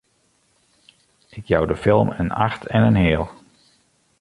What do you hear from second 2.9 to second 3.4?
heal!